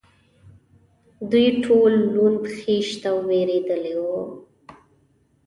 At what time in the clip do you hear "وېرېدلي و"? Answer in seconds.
3.27-4.05